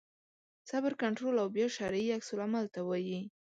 [0.69, 3.19] صبر کنټرول او بیا شرعي عکس العمل ته وایي.